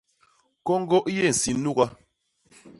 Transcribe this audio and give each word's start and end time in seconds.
Kôñgô 0.65 0.97
i 1.11 1.11
yé 1.17 1.25
nsi 1.33 1.51
nuga. 1.63 1.85